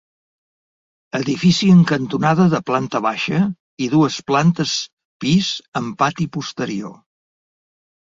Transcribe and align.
Edifici 1.17 1.67
en 1.73 1.81
cantonada 1.91 2.47
de 2.53 2.61
planta 2.69 3.01
baixa 3.07 3.41
i 3.87 3.89
dues 3.91 4.17
plantes 4.31 4.73
pis 5.25 5.51
amb 5.81 5.95
pati 6.01 6.27
posterior. 6.39 6.97